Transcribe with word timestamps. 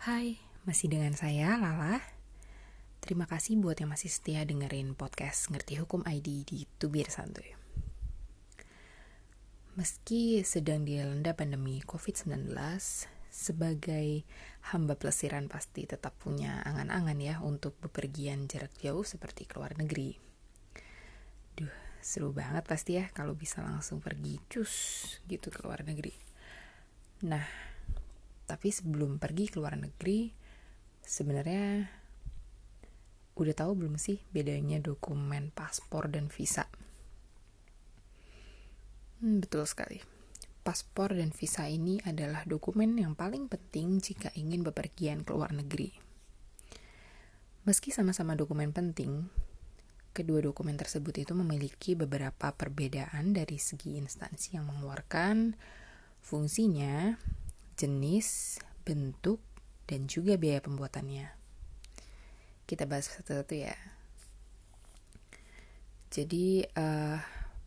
Hai, 0.00 0.40
masih 0.64 0.88
dengan 0.88 1.12
saya 1.12 1.60
Lala. 1.60 2.00
Terima 3.04 3.28
kasih 3.28 3.60
buat 3.60 3.76
yang 3.84 3.92
masih 3.92 4.08
setia 4.08 4.48
dengerin 4.48 4.96
podcast 4.96 5.52
Ngerti 5.52 5.76
Hukum 5.76 6.08
ID 6.08 6.48
di 6.48 6.64
Tubir 6.80 7.12
Santuy. 7.12 7.52
Meski 9.76 10.40
sedang 10.40 10.88
dilanda 10.88 11.36
pandemi 11.36 11.84
COVID-19, 11.84 12.48
sebagai 13.28 14.24
hamba 14.72 14.96
pelesiran 14.96 15.52
pasti 15.52 15.84
tetap 15.84 16.16
punya 16.16 16.64
angan-angan 16.64 17.20
ya 17.20 17.36
untuk 17.44 17.76
bepergian 17.84 18.48
jarak 18.48 18.72
jauh 18.80 19.04
seperti 19.04 19.44
ke 19.44 19.60
luar 19.60 19.76
negeri. 19.76 20.16
Duh, 21.60 21.76
seru 22.00 22.32
banget 22.32 22.64
pasti 22.64 22.96
ya 22.96 23.12
kalau 23.12 23.36
bisa 23.36 23.60
langsung 23.60 24.00
pergi 24.00 24.40
cus 24.48 24.72
gitu 25.28 25.52
ke 25.52 25.60
luar 25.60 25.84
negeri. 25.84 26.16
Nah, 27.28 27.69
tapi 28.50 28.74
sebelum 28.74 29.22
pergi 29.22 29.46
ke 29.46 29.62
luar 29.62 29.78
negeri, 29.78 30.34
sebenarnya 31.06 31.86
udah 33.38 33.54
tahu 33.54 33.78
belum 33.78 33.94
sih 33.94 34.18
bedanya 34.34 34.82
dokumen 34.82 35.54
paspor 35.54 36.10
dan 36.10 36.26
visa? 36.26 36.66
Hmm, 39.22 39.38
betul 39.38 39.62
sekali. 39.70 40.02
Paspor 40.66 41.14
dan 41.14 41.30
visa 41.30 41.70
ini 41.70 42.02
adalah 42.02 42.42
dokumen 42.42 42.98
yang 42.98 43.14
paling 43.14 43.46
penting 43.46 44.02
jika 44.02 44.34
ingin 44.34 44.66
bepergian 44.66 45.22
ke 45.22 45.30
luar 45.30 45.54
negeri. 45.54 45.94
Meski 47.70 47.94
sama-sama 47.94 48.34
dokumen 48.34 48.74
penting, 48.74 49.30
kedua 50.10 50.42
dokumen 50.42 50.74
tersebut 50.74 51.22
itu 51.22 51.32
memiliki 51.38 51.94
beberapa 51.94 52.50
perbedaan 52.50 53.30
dari 53.30 53.62
segi 53.62 53.94
instansi 53.94 54.58
yang 54.58 54.66
mengeluarkan, 54.66 55.54
fungsinya, 56.20 57.14
jenis, 57.80 58.60
bentuk, 58.84 59.40
dan 59.88 60.04
juga 60.04 60.36
biaya 60.36 60.60
pembuatannya. 60.60 61.32
Kita 62.68 62.84
bahas 62.84 63.08
satu-satu 63.08 63.54
ya. 63.56 63.72
Jadi, 66.12 66.68
uh, 66.76 67.16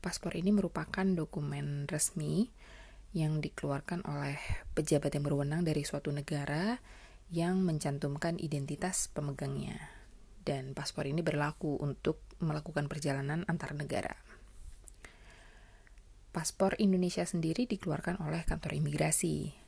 paspor 0.06 0.38
ini 0.38 0.54
merupakan 0.54 1.08
dokumen 1.08 1.90
resmi 1.90 2.54
yang 3.18 3.42
dikeluarkan 3.42 4.06
oleh 4.06 4.38
pejabat 4.78 5.18
yang 5.18 5.26
berwenang 5.26 5.66
dari 5.66 5.82
suatu 5.82 6.14
negara 6.14 6.78
yang 7.34 7.66
mencantumkan 7.66 8.38
identitas 8.38 9.10
pemegangnya. 9.10 9.82
Dan 10.44 10.78
paspor 10.78 11.10
ini 11.10 11.26
berlaku 11.26 11.82
untuk 11.82 12.22
melakukan 12.44 12.86
perjalanan 12.86 13.48
antar 13.50 13.74
negara. 13.74 14.14
Paspor 16.36 16.78
Indonesia 16.78 17.24
sendiri 17.24 17.66
dikeluarkan 17.66 18.20
oleh 18.22 18.44
kantor 18.44 18.76
imigrasi 18.76 19.63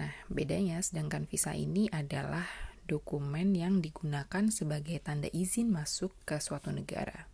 Nah, 0.00 0.12
bedanya 0.32 0.80
sedangkan 0.80 1.28
visa 1.28 1.52
ini 1.52 1.88
adalah 1.92 2.48
dokumen 2.88 3.52
yang 3.52 3.84
digunakan 3.84 4.48
sebagai 4.48 4.98
tanda 5.04 5.28
izin 5.30 5.68
masuk 5.68 6.12
ke 6.24 6.40
suatu 6.40 6.72
negara. 6.72 7.28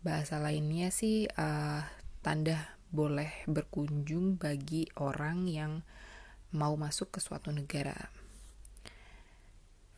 Bahasa 0.00 0.40
lainnya 0.40 0.88
sih 0.88 1.28
uh, 1.28 1.82
tanda 2.24 2.78
boleh 2.90 3.30
berkunjung 3.46 4.40
bagi 4.40 4.88
orang 4.98 5.46
yang 5.46 5.72
mau 6.50 6.74
masuk 6.74 7.14
ke 7.14 7.20
suatu 7.22 7.54
negara. 7.54 7.94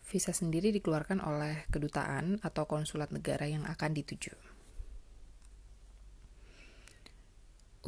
Visa 0.04 0.36
sendiri 0.36 0.74
dikeluarkan 0.76 1.24
oleh 1.24 1.64
kedutaan 1.72 2.36
atau 2.44 2.68
konsulat 2.68 3.08
negara 3.14 3.48
yang 3.48 3.64
akan 3.64 3.96
dituju. 3.96 4.36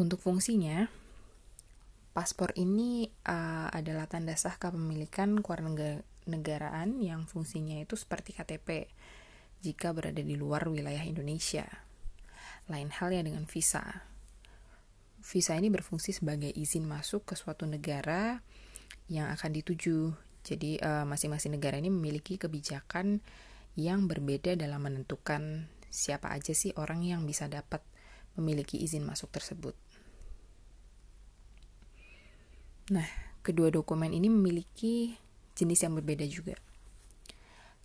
Untuk 0.01 0.25
fungsinya, 0.25 0.89
Paspor 2.15 2.55
ini 2.55 3.11
uh, 3.27 3.67
adalah 3.75 4.07
tanda 4.07 4.39
sah 4.39 4.55
kepemilikan 4.55 5.43
kewarganegaraan 5.43 7.03
yang 7.03 7.27
fungsinya 7.27 7.83
itu 7.83 7.99
seperti 7.99 8.39
KTP 8.39 8.87
jika 9.59 9.91
berada 9.91 10.23
di 10.23 10.39
luar 10.39 10.71
wilayah 10.71 11.03
Indonesia. 11.03 11.67
Lain 12.71 12.95
halnya 12.95 13.27
dengan 13.27 13.51
visa. 13.51 13.83
Visa 15.27 15.59
ini 15.59 15.75
berfungsi 15.75 16.15
sebagai 16.15 16.55
izin 16.55 16.87
masuk 16.87 17.27
ke 17.27 17.35
suatu 17.35 17.67
negara 17.67 18.39
yang 19.11 19.35
akan 19.35 19.51
dituju. 19.51 20.15
Jadi 20.47 20.79
uh, 20.79 21.03
masing-masing 21.03 21.51
uh, 21.51 21.59
negara 21.59 21.83
ini 21.83 21.91
memiliki 21.91 22.39
kebijakan 22.39 23.27
yang 23.75 24.07
berbeda 24.07 24.55
dalam 24.55 24.87
menentukan 24.87 25.67
siapa 25.91 26.31
aja 26.31 26.55
sih 26.55 26.71
orang 26.79 27.03
yang 27.03 27.27
bisa 27.27 27.51
dapat 27.51 27.83
memiliki 28.39 28.79
izin 28.79 29.03
masuk 29.03 29.35
tersebut. 29.35 29.75
Nah, 32.93 33.09
kedua 33.41 33.73
dokumen 33.73 34.13
ini 34.13 34.29
memiliki 34.29 35.17
jenis 35.57 35.89
yang 35.89 35.97
berbeda 35.97 36.27
juga. 36.29 36.59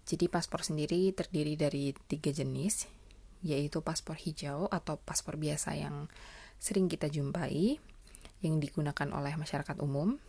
Jadi 0.04 0.26
paspor 0.28 0.66
sendiri 0.66 1.14
terdiri 1.14 1.56
dari 1.56 1.94
tiga 2.10 2.34
jenis, 2.34 2.90
yaitu 3.46 3.80
paspor 3.80 4.18
hijau 4.20 4.68
atau 4.68 5.00
paspor 5.00 5.40
biasa 5.40 5.78
yang 5.78 6.12
sering 6.60 6.92
kita 6.92 7.08
jumpai, 7.08 7.80
yang 8.44 8.60
digunakan 8.60 9.08
oleh 9.16 9.38
masyarakat 9.40 9.78
umum. 9.80 10.20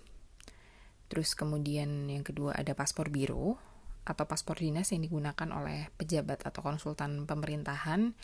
Terus 1.10 1.34
kemudian 1.34 2.06
yang 2.06 2.22
kedua 2.22 2.54
ada 2.54 2.70
paspor 2.76 3.10
biru 3.10 3.58
atau 4.06 4.24
paspor 4.28 4.62
dinas 4.62 4.94
yang 4.94 5.02
digunakan 5.02 5.48
oleh 5.50 5.90
pejabat 5.98 6.46
atau 6.46 6.62
konsultan 6.62 7.26
pemerintahan 7.26 8.14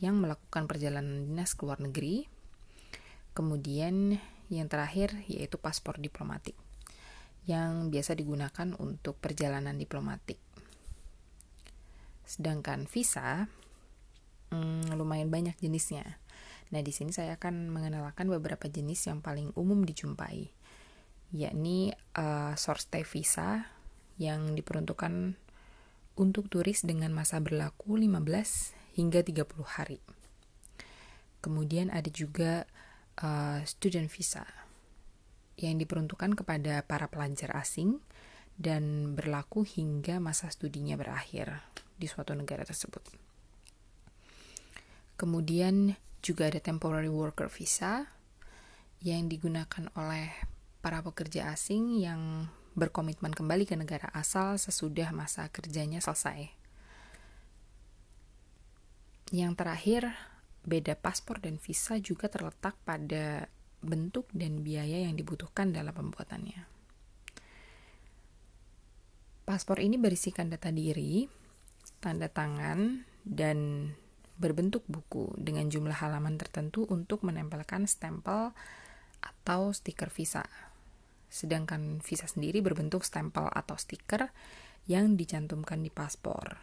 yang 0.00 0.16
melakukan 0.16 0.64
perjalanan 0.64 1.28
dinas 1.28 1.52
ke 1.52 1.68
luar 1.68 1.84
negeri. 1.84 2.24
Kemudian 3.36 4.16
yang 4.50 4.66
terakhir 4.66 5.14
yaitu 5.30 5.56
paspor 5.56 5.96
diplomatik 6.02 6.58
yang 7.48 7.88
biasa 7.88 8.12
digunakan 8.18 8.76
untuk 8.76 9.16
perjalanan 9.16 9.78
diplomatik. 9.78 10.36
Sedangkan 12.26 12.84
visa 12.84 13.48
hmm, 14.52 14.92
lumayan 14.94 15.32
banyak 15.32 15.56
jenisnya. 15.58 16.20
Nah, 16.70 16.80
di 16.86 16.94
sini 16.94 17.10
saya 17.10 17.34
akan 17.34 17.72
mengenalkan 17.74 18.30
beberapa 18.30 18.70
jenis 18.70 19.10
yang 19.10 19.18
paling 19.18 19.50
umum 19.58 19.82
dijumpai, 19.82 20.54
yakni 21.34 21.90
uh, 22.14 22.54
short 22.54 22.86
stay 22.86 23.02
visa 23.02 23.66
yang 24.22 24.54
diperuntukkan 24.54 25.34
untuk 26.14 26.46
turis 26.46 26.86
dengan 26.86 27.10
masa 27.10 27.42
berlaku 27.42 27.98
15 27.98 28.22
hingga 28.94 29.20
30 29.26 29.50
hari. 29.66 29.98
Kemudian 31.40 31.88
ada 31.90 32.06
juga 32.12 32.68
uh, 33.22 33.60
student 33.64 34.08
visa 34.08 34.44
yang 35.60 35.76
diperuntukkan 35.76 36.36
kepada 36.36 36.80
para 36.88 37.06
pelajar 37.12 37.52
asing 37.56 38.00
dan 38.56 39.16
berlaku 39.16 39.64
hingga 39.64 40.20
masa 40.20 40.52
studinya 40.52 40.96
berakhir 40.96 41.60
di 41.96 42.08
suatu 42.08 42.32
negara 42.32 42.64
tersebut. 42.64 43.00
Kemudian 45.20 45.96
juga 46.24 46.48
ada 46.48 46.60
temporary 46.60 47.12
worker 47.12 47.48
visa 47.52 48.08
yang 49.00 49.28
digunakan 49.28 49.88
oleh 49.96 50.32
para 50.80 51.00
pekerja 51.04 51.52
asing 51.52 52.00
yang 52.00 52.48
berkomitmen 52.76 53.32
kembali 53.32 53.68
ke 53.68 53.76
negara 53.76 54.08
asal 54.16 54.56
sesudah 54.56 55.12
masa 55.12 55.48
kerjanya 55.52 56.00
selesai. 56.00 56.52
Yang 59.32 59.52
terakhir, 59.56 60.02
beda 60.64 60.96
paspor 60.96 61.40
dan 61.40 61.56
visa 61.56 61.96
juga 62.00 62.28
terletak 62.28 62.76
pada 62.84 63.48
bentuk 63.80 64.28
dan 64.36 64.60
biaya 64.60 65.08
yang 65.08 65.16
dibutuhkan 65.16 65.72
dalam 65.72 65.96
pembuatannya. 65.96 66.68
Paspor 69.48 69.82
ini 69.82 69.98
berisikan 69.98 70.46
data 70.46 70.70
diri, 70.70 71.26
tanda 71.98 72.30
tangan, 72.30 73.02
dan 73.24 73.90
berbentuk 74.40 74.86
buku 74.86 75.34
dengan 75.36 75.68
jumlah 75.68 75.96
halaman 75.96 76.40
tertentu 76.40 76.86
untuk 76.88 77.26
menempelkan 77.26 77.84
stempel 77.84 78.54
atau 79.20 79.74
stiker 79.74 80.08
visa. 80.08 80.46
Sedangkan 81.28 82.00
visa 82.00 82.24
sendiri 82.24 82.64
berbentuk 82.64 83.04
stempel 83.04 83.48
atau 83.50 83.76
stiker 83.76 84.32
yang 84.88 85.18
dicantumkan 85.18 85.84
di 85.84 85.92
paspor. 85.92 86.56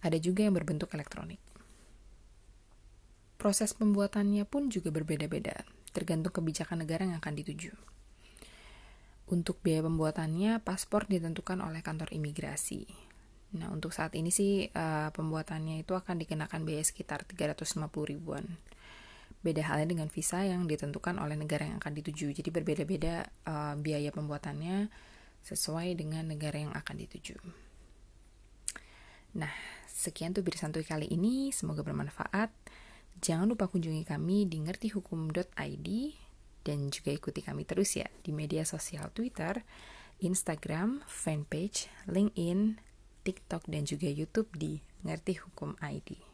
Ada 0.00 0.20
juga 0.20 0.44
yang 0.46 0.56
berbentuk 0.56 0.92
elektronik. 0.96 1.53
Proses 3.44 3.76
pembuatannya 3.76 4.48
pun 4.48 4.72
juga 4.72 4.88
berbeda-beda, 4.88 5.68
tergantung 5.92 6.32
kebijakan 6.32 6.80
negara 6.80 7.04
yang 7.04 7.20
akan 7.20 7.36
dituju. 7.36 7.76
Untuk 9.28 9.60
biaya 9.60 9.84
pembuatannya, 9.84 10.64
paspor 10.64 11.04
ditentukan 11.12 11.60
oleh 11.60 11.84
kantor 11.84 12.08
imigrasi. 12.16 12.88
Nah, 13.60 13.68
untuk 13.68 13.92
saat 13.92 14.16
ini 14.16 14.32
sih 14.32 14.72
uh, 14.72 15.12
pembuatannya 15.12 15.84
itu 15.84 15.92
akan 15.92 16.24
dikenakan 16.24 16.64
biaya 16.64 16.88
sekitar 16.88 17.28
350 17.28 17.84
ribuan. 18.08 18.48
Beda 19.44 19.60
halnya 19.68 19.92
dengan 19.92 20.08
visa 20.08 20.40
yang 20.40 20.64
ditentukan 20.64 21.20
oleh 21.20 21.36
negara 21.36 21.68
yang 21.68 21.84
akan 21.84 22.00
dituju. 22.00 22.32
Jadi 22.32 22.48
berbeda-beda 22.48 23.28
uh, 23.44 23.76
biaya 23.76 24.08
pembuatannya 24.08 24.88
sesuai 25.44 26.00
dengan 26.00 26.32
negara 26.32 26.64
yang 26.64 26.72
akan 26.72 26.96
dituju. 26.96 27.36
Nah, 29.36 29.52
sekian 29.84 30.32
tuh 30.32 30.40
bir 30.40 30.56
santuy 30.56 30.80
kali 30.80 31.12
ini. 31.12 31.52
Semoga 31.52 31.84
bermanfaat. 31.84 32.48
Jangan 33.22 33.46
lupa 33.50 33.70
kunjungi 33.70 34.02
kami 34.02 34.48
di 34.48 34.58
ngertihukum.id 34.62 35.88
Dan 36.64 36.88
juga 36.88 37.10
ikuti 37.12 37.44
kami 37.44 37.68
terus 37.68 37.92
ya 37.94 38.08
di 38.24 38.32
media 38.32 38.64
sosial 38.64 39.12
Twitter, 39.12 39.60
Instagram, 40.24 41.04
fanpage, 41.04 41.92
LinkedIn, 42.08 42.80
TikTok, 43.20 43.68
dan 43.68 43.84
juga 43.84 44.08
YouTube 44.08 44.48
di 44.56 44.80
Ngerti 45.04 45.44
Hukum 45.44 45.76
ID. 45.80 46.33